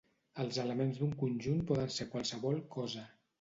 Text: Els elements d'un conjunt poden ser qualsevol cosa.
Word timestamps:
Els 0.43 0.55
elements 0.63 0.97
d'un 1.01 1.13
conjunt 1.19 1.61
poden 1.73 1.93
ser 1.99 2.09
qualsevol 2.15 2.59
cosa. 2.79 3.07